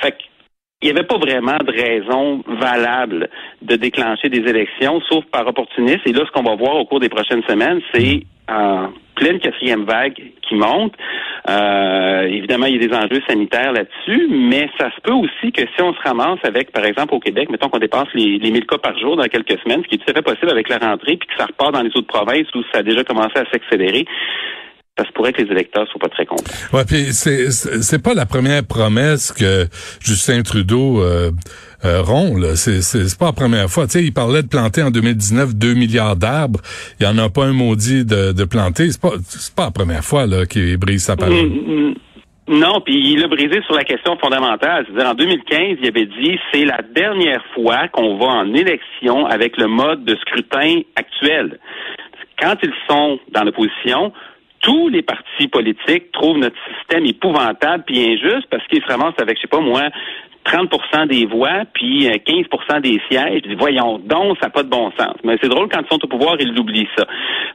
Fait 0.00 0.14
il 0.84 0.92
n'y 0.92 0.98
avait 0.98 1.06
pas 1.06 1.16
vraiment 1.16 1.56
de 1.56 1.72
raison 1.72 2.44
valable 2.46 3.30
de 3.62 3.76
déclencher 3.76 4.28
des 4.28 4.46
élections, 4.46 5.00
sauf 5.08 5.24
par 5.32 5.46
opportunisme. 5.46 6.02
Et 6.04 6.12
là, 6.12 6.24
ce 6.26 6.30
qu'on 6.30 6.42
va 6.42 6.56
voir 6.56 6.76
au 6.76 6.84
cours 6.84 7.00
des 7.00 7.08
prochaines 7.08 7.42
semaines, 7.44 7.80
c'est 7.94 8.24
en 8.50 8.90
pleine 9.14 9.38
quatrième 9.38 9.84
vague 9.84 10.20
qui 10.42 10.54
monte. 10.54 10.92
Euh, 11.48 12.24
évidemment, 12.24 12.66
il 12.66 12.74
y 12.74 12.84
a 12.84 12.86
des 12.86 12.94
enjeux 12.94 13.22
sanitaires 13.26 13.72
là-dessus, 13.72 14.28
mais 14.28 14.68
ça 14.78 14.90
se 14.94 15.00
peut 15.00 15.14
aussi 15.14 15.52
que 15.52 15.62
si 15.62 15.82
on 15.82 15.94
se 15.94 16.00
ramasse 16.02 16.40
avec, 16.42 16.70
par 16.70 16.84
exemple, 16.84 17.14
au 17.14 17.20
Québec, 17.20 17.48
mettons 17.48 17.70
qu'on 17.70 17.78
dépasse 17.78 18.08
les, 18.12 18.38
les 18.38 18.50
1000 18.50 18.66
cas 18.66 18.76
par 18.76 18.98
jour 18.98 19.16
dans 19.16 19.24
quelques 19.24 19.58
semaines, 19.60 19.82
ce 19.84 19.88
qui 19.88 19.94
est 19.94 19.98
tout 19.98 20.10
à 20.10 20.14
fait 20.14 20.22
possible 20.22 20.50
avec 20.50 20.68
la 20.68 20.76
rentrée, 20.76 21.16
puis 21.16 21.28
que 21.28 21.34
ça 21.38 21.46
repart 21.46 21.72
dans 21.72 21.82
les 21.82 21.96
autres 21.96 22.08
provinces 22.08 22.48
où 22.54 22.62
ça 22.72 22.80
a 22.80 22.82
déjà 22.82 23.04
commencé 23.04 23.38
à 23.38 23.44
s'accélérer, 23.50 24.04
ça 24.96 25.04
se 25.04 25.12
pourrait 25.12 25.32
que 25.32 25.42
les 25.42 25.50
électeurs 25.50 25.88
soient 25.88 26.00
pas 26.00 26.08
très 26.08 26.24
contents. 26.24 26.52
Ouais, 26.72 26.84
puis 26.84 27.12
c'est 27.12 27.50
c'est 27.50 28.02
pas 28.02 28.14
la 28.14 28.26
première 28.26 28.64
promesse 28.64 29.32
que 29.32 29.66
Justin 30.00 30.42
Trudeau 30.42 31.02
euh, 31.02 31.32
euh, 31.84 32.00
rompt 32.02 32.38
là. 32.38 32.54
C'est 32.54 32.80
c'est 32.80 33.18
pas 33.18 33.26
la 33.26 33.32
première 33.32 33.68
fois. 33.68 33.86
Tu 33.86 33.92
sais, 33.92 34.04
il 34.04 34.12
parlait 34.12 34.42
de 34.42 34.48
planter 34.48 34.82
en 34.82 34.90
2019 34.90 35.56
2 35.56 35.74
milliards 35.74 36.14
d'arbres. 36.14 36.60
Il 37.00 37.06
y 37.06 37.08
en 37.08 37.18
a 37.18 37.28
pas 37.28 37.44
un 37.44 37.52
maudit 37.52 38.04
de, 38.04 38.32
de 38.32 38.44
planter. 38.44 38.92
C'est 38.92 39.00
pas 39.00 39.14
c'est 39.24 39.54
pas 39.54 39.64
la 39.64 39.70
première 39.72 40.04
fois 40.04 40.26
là 40.26 40.46
qu'il 40.46 40.76
brise 40.76 41.02
sa 41.02 41.16
parole. 41.16 41.34
Mm, 41.34 41.90
mm. 41.90 41.94
Non, 42.46 42.80
puis 42.82 42.94
il 42.94 43.24
a 43.24 43.26
brisé 43.26 43.62
sur 43.62 43.74
la 43.74 43.84
question 43.84 44.18
fondamentale. 44.18 44.84
C'est-à-dire, 44.86 45.10
en 45.10 45.14
2015, 45.14 45.78
il 45.80 45.88
avait 45.88 46.04
dit 46.04 46.38
c'est 46.52 46.66
la 46.66 46.82
dernière 46.94 47.42
fois 47.54 47.88
qu'on 47.88 48.18
va 48.18 48.26
en 48.26 48.54
élection 48.54 49.26
avec 49.26 49.56
le 49.56 49.66
mode 49.66 50.04
de 50.04 50.14
scrutin 50.16 50.82
actuel. 50.94 51.58
Quand 52.38 52.56
ils 52.62 52.74
sont 52.86 53.18
dans 53.32 53.44
l'opposition, 53.44 54.12
tous 54.64 54.88
les 54.88 55.02
partis 55.02 55.46
politiques 55.46 56.10
trouvent 56.12 56.38
notre 56.38 56.56
système 56.78 57.04
épouvantable 57.04 57.84
puis 57.86 58.00
injuste 58.00 58.46
parce 58.50 58.66
qu'ils 58.66 58.82
se 58.82 58.86
ramassent 58.88 59.18
avec, 59.18 59.36
je 59.36 59.42
sais 59.42 59.48
pas 59.48 59.60
moi, 59.60 59.90
30% 60.44 61.08
des 61.08 61.26
voix, 61.26 61.62
puis 61.72 62.06
15% 62.06 62.44
euh, 62.76 62.80
des 62.80 63.00
sièges. 63.08 63.42
voyons 63.58 63.98
donc, 63.98 64.36
ça 64.40 64.46
n'a 64.46 64.50
pas 64.50 64.62
de 64.62 64.68
bon 64.68 64.90
sens. 64.98 65.14
Mais 65.24 65.36
c'est 65.42 65.48
drôle, 65.48 65.68
quand 65.68 65.80
ils 65.80 65.88
sont 65.88 66.04
au 66.04 66.08
pouvoir, 66.08 66.36
ils 66.38 66.52
l'oublient 66.54 66.88
ça. 66.96 67.04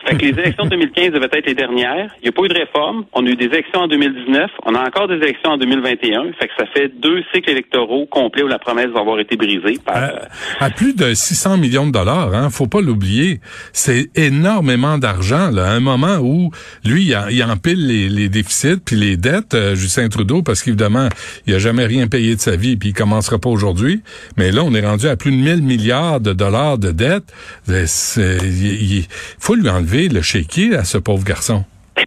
Fait 0.06 0.16
que 0.16 0.26
les 0.26 0.40
élections 0.40 0.66
de 0.66 0.70
2015 0.70 1.12
devaient 1.12 1.30
être 1.32 1.46
les 1.46 1.54
dernières. 1.54 2.12
Il 2.22 2.24
n'y 2.24 2.30
a 2.30 2.32
pas 2.32 2.44
eu 2.44 2.48
de 2.48 2.58
réforme. 2.58 3.06
On 3.14 3.26
a 3.26 3.30
eu 3.30 3.36
des 3.36 3.46
élections 3.46 3.82
en 3.82 3.88
2019. 3.88 4.52
On 4.66 4.76
a 4.76 4.88
encore 4.88 5.08
des 5.08 5.16
élections 5.16 5.52
en 5.52 5.58
2021. 5.58 6.34
Fait 6.40 6.48
que 6.48 6.54
ça 6.58 6.66
fait 6.74 6.90
deux 7.00 7.24
cycles 7.34 7.52
électoraux 7.52 8.06
complets 8.08 8.44
où 8.44 8.48
la 8.48 8.60
promesse 8.60 8.88
va 8.88 9.02
avoir 9.02 9.20
été 9.20 9.36
brisée 9.36 9.78
par... 9.86 9.96
À, 9.96 10.66
à 10.66 10.70
plus 10.70 10.96
de 10.96 11.14
600 11.14 11.58
millions 11.58 11.88
de 11.88 11.92
dollars, 11.92 12.34
hein, 12.34 12.50
faut 12.50 12.68
pas 12.68 12.82
l'oublier. 12.82 13.40
C'est 13.74 14.10
énormément 14.16 14.98
d'argent, 14.98 15.52
là, 15.52 15.70
à 15.70 15.72
un 15.74 15.80
moment 15.80 16.18
où, 16.22 16.52
lui, 16.86 17.04
il, 17.04 17.14
a, 17.14 17.30
il 17.30 17.44
empile 17.44 17.88
les, 17.88 18.10
les 18.10 18.30
déficits 18.30 18.80
puis 18.84 18.96
les 18.96 19.18
dettes, 19.18 19.54
euh, 19.54 19.76
Justin 19.76 20.10
Trudeau, 20.10 20.42
parce 20.42 20.64
qu'évidemment, 20.64 21.10
il 21.46 21.54
a 21.54 21.60
jamais 21.60 21.86
rien 21.86 22.08
payé 22.08 22.36
de 22.36 22.40
sa 22.40 22.56
vie 22.56 22.76
puis 22.80 22.90
il 22.90 22.94
commencera 22.94 23.38
pas 23.38 23.50
aujourd'hui. 23.50 24.02
Mais 24.38 24.52
là, 24.52 24.64
on 24.64 24.74
est 24.74 24.86
rendu 24.86 25.08
à 25.08 25.16
plus 25.16 25.32
de 25.32 25.38
1000 25.38 25.62
milliards 25.62 26.20
de 26.20 26.34
dollars 26.34 26.78
de 26.78 26.92
dettes. 26.92 27.32
Il 27.68 29.06
faut 29.40 29.56
lui 29.56 29.70
enlever 29.70 30.10
le 30.10 30.22
chéquier 30.22 30.76
à 30.76 30.84
ce 30.84 30.98
pauvre 30.98 31.24
garçon. 31.24 31.66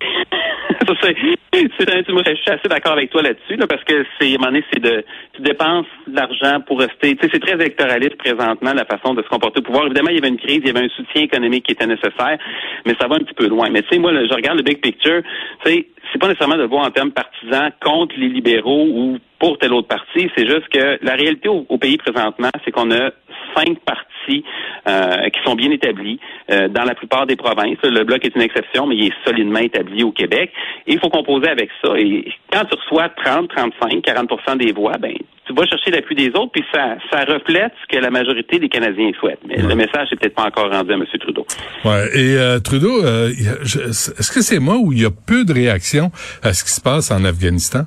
c'est 1.03 1.17
je 1.55 2.35
suis 2.35 2.51
assez 2.51 2.69
d'accord 2.69 2.93
avec 2.93 3.11
toi 3.11 3.23
là-dessus, 3.23 3.57
là, 3.57 3.67
parce 3.67 3.85
que 3.85 4.05
c'est, 4.19 4.33
à 4.33 4.35
un 4.35 4.39
moment 4.39 4.59
c'est 4.73 4.81
de, 4.81 5.05
tu 5.35 5.43
dépenses 5.43 5.87
l'argent 6.11 6.61
pour 6.67 6.81
rester, 6.81 7.17
c'est 7.21 7.41
très 7.41 7.55
électoraliste 7.55 8.17
présentement, 8.17 8.73
la 8.73 8.85
façon 8.85 9.15
de 9.15 9.23
se 9.23 9.29
comporter 9.29 9.61
au 9.61 9.63
pouvoir. 9.63 9.87
Évidemment, 9.87 10.11
il 10.11 10.17
y 10.17 10.19
avait 10.19 10.29
une 10.29 10.39
crise, 10.39 10.61
il 10.63 10.67
y 10.67 10.71
avait 10.71 10.87
un 10.87 10.89
soutien 10.89 11.23
économique 11.23 11.67
qui 11.67 11.73
était 11.73 11.87
nécessaire, 11.87 12.39
mais 12.87 12.95
ça 13.01 13.07
va 13.07 13.17
un 13.17 13.21
petit 13.21 13.35
peu 13.35 13.49
loin. 13.49 13.69
Mais 13.71 13.83
tu 13.83 13.89
sais, 13.91 13.99
moi, 13.99 14.13
je 14.13 14.35
regarde 14.35 14.59
le 14.59 14.65
big 14.65 14.81
picture, 14.81 15.23
tu 15.65 15.87
c'est 16.13 16.19
pas 16.19 16.29
nécessairement 16.29 16.59
de 16.59 16.65
voir 16.65 16.85
en 16.85 16.91
termes 16.91 17.13
partisans 17.13 17.71
contre 17.83 18.15
les 18.19 18.29
libéraux 18.29 18.87
ou 18.87 19.19
pour 19.43 19.59
tel 19.59 19.73
autre 19.73 19.89
parti, 19.89 20.31
c'est 20.37 20.47
juste 20.47 20.69
que 20.69 21.05
la 21.05 21.15
réalité 21.15 21.49
au, 21.49 21.67
au 21.69 21.77
pays 21.77 21.97
présentement, 21.97 22.51
c'est 22.65 22.71
qu'on 22.71 22.93
a 22.93 23.11
cinq 23.57 23.77
partis 23.81 24.45
euh, 24.87 25.29
qui 25.31 25.41
sont 25.45 25.57
bien 25.57 25.73
établis 25.73 26.21
euh, 26.49 26.69
dans 26.69 26.85
la 26.85 26.95
plupart 26.95 27.27
des 27.27 27.35
provinces. 27.35 27.77
Le 27.83 28.05
bloc 28.05 28.25
est 28.25 28.37
une 28.37 28.43
exception, 28.43 28.87
mais 28.87 28.95
il 28.95 29.07
est 29.07 29.27
solidement 29.27 29.59
établi 29.59 30.05
au 30.05 30.13
Québec. 30.13 30.53
Et 30.87 30.93
il 30.93 31.01
faut 31.01 31.09
composer 31.09 31.49
avec 31.49 31.71
ça. 31.83 31.93
Et 31.99 32.25
quand 32.53 32.65
tu 32.67 32.77
reçois 32.77 33.09
30, 33.09 33.49
35, 33.49 34.05
40% 34.05 34.59
des 34.59 34.71
voix, 34.71 34.97
ben 34.99 35.13
tu 35.45 35.55
vas 35.55 35.67
chercher 35.67 35.91
l'appui 35.91 36.15
des 36.15 36.29
autres, 36.29 36.53
puis 36.53 36.65
ça, 36.73 36.95
ça 37.11 37.25
reflète 37.25 37.73
ce 37.83 37.97
que 37.97 38.01
la 38.01 38.11
majorité 38.11 38.61
des 38.61 38.69
Canadiens 38.69 39.11
souhaitent. 39.19 39.43
Mais 39.45 39.57
le 39.57 39.75
message 39.75 40.07
n'est 40.13 40.19
peut-être 40.19 40.37
pas 40.37 40.47
encore 40.47 40.71
rendu 40.71 40.93
à 40.93 40.95
M. 40.95 41.05
Trudeau. 41.19 41.45
Ouais. 41.85 42.07
Et 42.15 42.37
euh, 42.39 42.61
Trudeau, 42.61 43.05
euh, 43.05 43.31
est-ce 43.31 44.31
que 44.31 44.41
c'est 44.41 44.61
moi 44.61 44.77
où 44.77 44.93
il 44.93 45.03
y 45.03 45.05
a 45.05 45.11
peu 45.11 45.45
de 45.45 45.53
réactions 45.53 46.13
à 46.45 46.53
ce 46.53 46.63
qui 46.63 46.71
se 46.71 46.81
passe 46.81 47.11
en 47.11 47.25
Afghanistan? 47.25 47.87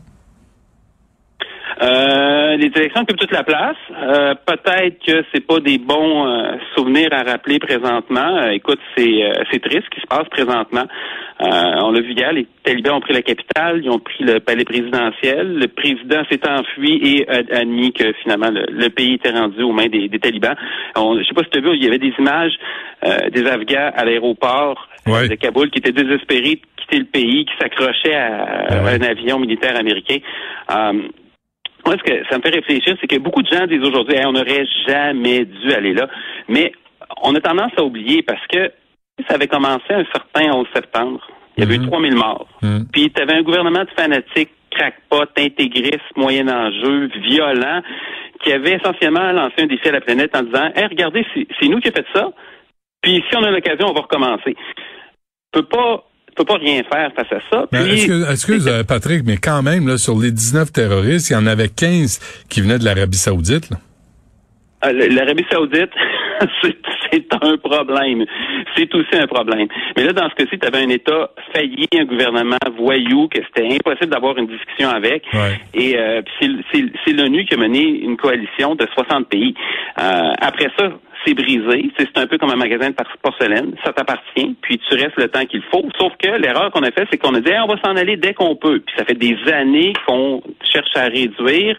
Euh, 1.85 2.15
euh, 2.55 2.57
les 2.57 2.71
élections 2.75 3.01
occupent 3.01 3.19
toute 3.19 3.31
la 3.31 3.43
place. 3.43 3.77
Euh, 3.91 4.33
peut-être 4.45 4.99
que 5.05 5.23
c'est 5.33 5.45
pas 5.45 5.59
des 5.59 5.77
bons 5.77 6.25
euh, 6.25 6.57
souvenirs 6.75 7.09
à 7.11 7.23
rappeler 7.23 7.59
présentement. 7.59 8.47
écoute, 8.49 8.79
c'est 8.97 9.31
c'est 9.51 9.61
triste 9.61 9.83
ce 9.85 9.95
qui 9.95 10.01
se 10.01 10.07
passe 10.07 10.27
présentement. 10.29 10.85
on 11.39 11.91
l'a 11.91 12.01
vu 12.01 12.13
hier, 12.13 12.31
les 12.33 12.47
talibans 12.63 12.95
ont 12.95 13.01
pris 13.01 13.13
la 13.13 13.21
capitale, 13.21 13.81
ils 13.83 13.89
ont 13.89 13.99
pris 13.99 14.23
le 14.23 14.39
palais 14.39 14.63
présidentiel. 14.63 15.57
Le 15.57 15.67
président 15.67 16.23
s'est 16.29 16.47
enfui 16.49 16.99
et 17.03 17.29
a 17.29 17.59
admis 17.59 17.91
que 17.93 18.13
finalement 18.23 18.51
le, 18.51 18.89
pays 18.89 19.15
était 19.15 19.31
rendu 19.31 19.61
aux 19.63 19.73
mains 19.73 19.87
des, 19.87 20.09
talibans. 20.19 20.55
On, 20.95 21.17
je 21.17 21.23
sais 21.23 21.33
pas 21.33 21.43
si 21.43 21.49
tu 21.49 21.57
as 21.59 21.61
vu, 21.61 21.75
il 21.75 21.83
y 21.83 21.87
avait 21.87 21.99
des 21.99 22.13
images 22.17 22.53
des 23.31 23.45
Afghans 23.45 23.91
à 23.95 24.05
l'aéroport 24.05 24.87
de 25.05 25.35
Kaboul 25.35 25.69
qui 25.69 25.79
étaient 25.79 25.91
désespérés 25.91 26.55
de 26.55 26.81
quitter 26.81 26.99
le 26.99 27.05
pays, 27.05 27.45
qui 27.45 27.53
s'accrochaient 27.59 28.15
à, 28.15 28.85
un 28.87 29.01
avion 29.01 29.39
militaire 29.39 29.77
américain. 29.77 30.17
Moi, 31.85 31.95
ce 31.97 32.03
que 32.03 32.25
ça 32.29 32.37
me 32.37 32.41
fait 32.41 32.55
réfléchir, 32.55 32.95
c'est 32.99 33.07
que 33.07 33.17
beaucoup 33.17 33.41
de 33.41 33.47
gens 33.47 33.67
disent 33.67 33.83
aujourd'hui, 33.83 34.17
on 34.25 34.33
n'aurait 34.33 34.65
jamais 34.87 35.45
dû 35.45 35.71
aller 35.71 35.93
là. 35.93 36.07
Mais 36.47 36.71
on 37.21 37.35
a 37.35 37.41
tendance 37.41 37.71
à 37.77 37.83
oublier 37.83 38.23
parce 38.23 38.45
que 38.47 38.71
ça 39.27 39.35
avait 39.35 39.47
commencé 39.47 39.91
un 39.91 40.05
certain 40.05 40.51
11 40.53 40.67
septembre. 40.73 41.21
Il 41.57 41.63
y 41.63 41.67
avait 41.67 41.75
eu 41.75 41.87
3000 41.87 42.11
mhm. 42.11 42.17
morts. 42.17 42.47
Mhm. 42.61 42.87
Puis 42.91 43.11
tu 43.11 43.21
avais 43.21 43.33
un 43.33 43.43
gouvernement 43.43 43.83
de 43.83 43.89
fanatiques, 43.95 44.51
crackpot, 44.71 45.29
intégriste, 45.37 46.15
moyen 46.15 46.47
enjeu, 46.49 47.09
violent, 47.21 47.81
qui 48.43 48.51
avait 48.51 48.73
essentiellement 48.73 49.31
lancé 49.31 49.53
un 49.59 49.67
défi 49.67 49.87
à 49.87 49.93
la 49.93 50.01
planète 50.01 50.35
en 50.35 50.43
disant, 50.43 50.69
hey, 50.75 50.85
regardez, 50.87 51.25
c'est 51.33 51.67
nous 51.67 51.79
qui 51.79 51.87
avons 51.87 51.97
fait 51.97 52.07
ça. 52.13 52.31
Puis 53.01 53.23
si 53.29 53.37
on 53.37 53.43
a 53.43 53.51
l'occasion, 53.51 53.87
on 53.89 53.93
va 53.93 54.01
recommencer. 54.01 54.55
peut 55.51 55.63
pas 55.63 56.03
peut 56.35 56.45
pas 56.45 56.57
rien 56.57 56.83
faire 56.83 57.11
face 57.15 57.31
à 57.31 57.39
ça. 57.49 57.65
excuse, 58.31 58.67
euh, 58.67 58.83
Patrick, 58.83 59.23
mais 59.25 59.37
quand 59.37 59.63
même, 59.63 59.87
là, 59.87 59.97
sur 59.97 60.19
les 60.19 60.31
19 60.31 60.71
terroristes, 60.71 61.29
il 61.29 61.33
y 61.33 61.35
en 61.35 61.47
avait 61.47 61.69
15 61.69 62.45
qui 62.49 62.61
venaient 62.61 62.79
de 62.79 62.85
l'Arabie 62.85 63.17
saoudite. 63.17 63.69
Euh, 64.85 65.07
L'Arabie 65.09 65.45
saoudite, 65.51 65.91
c'est 67.11 67.33
un 67.41 67.57
problème. 67.57 68.25
C'est 68.75 68.93
aussi 68.93 69.15
un 69.15 69.27
problème. 69.27 69.67
Mais 69.95 70.03
là, 70.03 70.13
dans 70.13 70.29
ce 70.29 70.35
cas-ci, 70.35 70.59
tu 70.59 70.67
avais 70.67 70.83
un 70.83 70.89
État 70.89 71.31
failli, 71.53 71.87
un 71.97 72.05
gouvernement 72.05 72.57
voyou, 72.77 73.27
que 73.29 73.39
c'était 73.47 73.73
impossible 73.73 74.11
d'avoir 74.11 74.37
une 74.37 74.47
discussion 74.47 74.89
avec. 74.89 75.23
Et 75.73 75.97
euh, 75.97 76.21
c'est 76.39 77.13
l'ONU 77.13 77.45
qui 77.45 77.55
a 77.55 77.57
mené 77.57 77.81
une 77.81 78.17
coalition 78.17 78.75
de 78.75 78.85
60 78.93 79.29
pays. 79.29 79.53
Euh, 79.99 80.31
après 80.41 80.67
ça, 80.77 80.91
c'est 81.25 81.33
brisé. 81.33 81.91
C'est 81.97 82.17
un 82.17 82.27
peu 82.27 82.37
comme 82.37 82.51
un 82.51 82.55
magasin 82.55 82.89
de 82.89 82.95
porcelaine. 83.21 83.73
Ça 83.83 83.93
t'appartient, 83.93 84.55
puis 84.61 84.79
tu 84.79 84.95
restes 84.95 85.17
le 85.17 85.27
temps 85.27 85.45
qu'il 85.45 85.61
faut. 85.63 85.83
Sauf 85.97 86.13
que 86.17 86.27
l'erreur 86.39 86.71
qu'on 86.71 86.83
a 86.83 86.91
fait, 86.91 87.07
c'est 87.11 87.17
qu'on 87.17 87.33
a 87.35 87.39
dit 87.39 87.51
on 87.63 87.67
va 87.67 87.79
s'en 87.83 87.95
aller 87.95 88.17
dès 88.17 88.33
qu'on 88.33 88.55
peut. 88.55 88.81
Puis 88.85 88.95
ça 88.97 89.05
fait 89.05 89.15
des 89.15 89.37
années 89.51 89.93
qu'on 90.07 90.41
cherche 90.63 90.95
à 90.95 91.05
réduire 91.05 91.77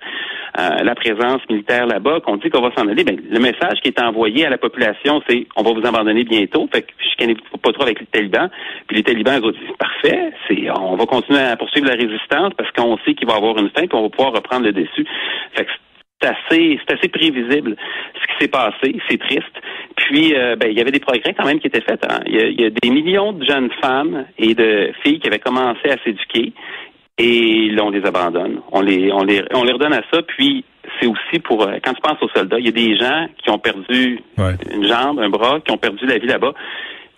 euh, 0.58 0.82
la 0.82 0.94
présence 0.94 1.42
militaire 1.50 1.86
là-bas, 1.86 2.20
qu'on 2.20 2.36
dit 2.36 2.50
qu'on 2.50 2.62
va 2.62 2.72
s'en 2.76 2.88
aller. 2.88 3.04
Ben, 3.04 3.16
le 3.30 3.38
message 3.38 3.80
qui 3.82 3.88
est 3.88 4.00
envoyé 4.00 4.46
à 4.46 4.50
la 4.50 4.58
population, 4.58 5.22
c'est 5.28 5.46
on 5.56 5.62
va 5.62 5.72
vous 5.72 5.86
abandonner 5.86 6.24
bientôt. 6.24 6.68
Fait 6.72 6.82
que 6.82 6.92
je 6.98 7.16
connais 7.18 7.36
pas 7.62 7.72
trop 7.72 7.82
avec 7.82 8.00
les 8.00 8.06
talibans. 8.06 8.50
Puis 8.86 8.96
les 8.96 9.02
talibans 9.02 9.44
ont 9.44 9.50
dit 9.50 9.58
parfait, 9.78 10.32
c'est 10.48 10.70
on 10.70 10.96
va 10.96 11.06
continuer 11.06 11.40
à 11.40 11.56
poursuivre 11.56 11.88
la 11.88 11.94
résistance 11.94 12.52
parce 12.56 12.70
qu'on 12.72 12.96
sait 13.04 13.14
qu'il 13.14 13.26
va 13.26 13.34
y 13.34 13.36
avoir 13.36 13.56
une 13.58 13.70
fin, 13.70 13.86
qu'on 13.86 14.02
va 14.02 14.08
pouvoir 14.08 14.32
reprendre 14.32 14.64
le 14.64 14.72
dessus. 14.72 15.06
Assez, 16.22 16.78
c'est 16.86 16.94
assez 16.94 17.08
prévisible 17.08 17.76
ce 18.14 18.26
qui 18.26 18.34
s'est 18.40 18.48
passé. 18.48 18.96
C'est 19.08 19.18
triste. 19.18 19.44
Puis, 19.96 20.34
euh, 20.34 20.56
ben, 20.56 20.70
il 20.70 20.76
y 20.76 20.80
avait 20.80 20.90
des 20.90 21.00
progrès 21.00 21.34
quand 21.34 21.44
même 21.44 21.60
qui 21.60 21.66
étaient 21.66 21.82
faits. 21.82 22.04
Hein. 22.08 22.20
Il, 22.26 22.60
y 22.60 22.64
a, 22.64 22.70
des 22.70 22.90
millions 22.90 23.32
de 23.32 23.44
jeunes 23.44 23.70
femmes 23.82 24.26
et 24.38 24.54
de 24.54 24.92
filles 25.02 25.20
qui 25.20 25.26
avaient 25.26 25.38
commencé 25.38 25.90
à 25.90 25.96
s'éduquer 26.04 26.52
et 27.18 27.70
là, 27.70 27.84
on 27.84 27.90
les 27.90 28.04
abandonne. 28.04 28.60
On 28.72 28.80
les, 28.82 29.10
on 29.10 29.24
les, 29.24 29.42
on 29.54 29.64
les 29.64 29.72
redonne 29.72 29.94
à 29.94 30.02
ça. 30.12 30.20
Puis, 30.22 30.64
c'est 31.00 31.06
aussi 31.06 31.38
pour, 31.42 31.62
euh, 31.62 31.76
quand 31.82 31.94
tu 31.94 32.00
penses 32.02 32.22
aux 32.22 32.28
soldats, 32.28 32.58
il 32.58 32.66
y 32.66 32.68
a 32.68 32.72
des 32.72 32.96
gens 32.96 33.26
qui 33.42 33.50
ont 33.50 33.58
perdu 33.58 34.20
une 34.38 34.86
jambe, 34.86 35.18
un 35.18 35.30
bras, 35.30 35.60
qui 35.60 35.72
ont 35.72 35.78
perdu 35.78 36.06
la 36.06 36.18
vie 36.18 36.26
là-bas. 36.26 36.52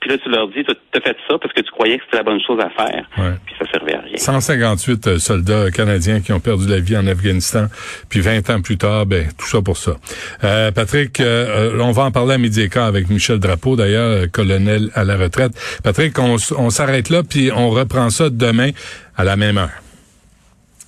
Puis 0.00 0.10
là, 0.10 0.18
tu 0.18 0.28
leur 0.28 0.48
dis, 0.48 0.64
tu 0.64 0.70
as 0.70 1.00
fait 1.00 1.16
ça 1.28 1.38
parce 1.38 1.52
que 1.52 1.60
tu 1.60 1.70
croyais 1.72 1.98
que 1.98 2.04
c'était 2.04 2.18
la 2.18 2.22
bonne 2.22 2.40
chose 2.40 2.58
à 2.60 2.70
faire. 2.70 3.04
Puis 3.44 3.54
ça 3.58 3.70
servait 3.72 3.94
à 3.94 4.00
rien. 4.00 4.16
158 4.16 5.06
euh, 5.06 5.18
soldats 5.18 5.70
canadiens 5.70 6.20
qui 6.20 6.32
ont 6.32 6.40
perdu 6.40 6.68
la 6.68 6.78
vie 6.78 6.96
en 6.96 7.06
Afghanistan. 7.06 7.66
Puis 8.08 8.20
20 8.20 8.50
ans 8.50 8.62
plus 8.62 8.78
tard, 8.78 9.06
ben 9.06 9.26
tout 9.36 9.46
ça 9.46 9.60
pour 9.60 9.76
ça. 9.76 9.96
Euh, 10.44 10.70
Patrick, 10.70 11.20
euh, 11.20 11.78
on 11.80 11.90
va 11.90 12.04
en 12.04 12.10
parler 12.10 12.34
à 12.34 12.38
midi 12.38 12.68
avec 12.76 13.10
Michel 13.10 13.38
Drapeau, 13.38 13.76
d'ailleurs, 13.76 14.30
colonel 14.30 14.90
à 14.94 15.04
la 15.04 15.16
retraite. 15.16 15.52
Patrick, 15.82 16.18
on, 16.18 16.36
on 16.56 16.70
s'arrête 16.70 17.10
là, 17.10 17.22
puis 17.22 17.50
on 17.54 17.70
reprend 17.70 18.10
ça 18.10 18.30
demain 18.30 18.70
à 19.16 19.24
la 19.24 19.36
même 19.36 19.58
heure. 19.58 19.70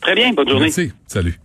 Très 0.01 0.15
bien, 0.15 0.33
bonne 0.33 0.49
journée. 0.49 0.67
Merci. 0.67 0.93
Salut. 1.07 1.39